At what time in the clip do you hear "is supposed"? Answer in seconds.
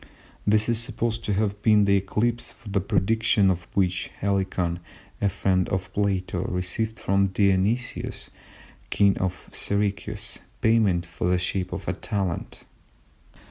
0.67-1.23